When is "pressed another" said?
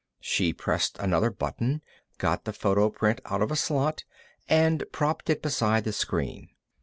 0.51-1.29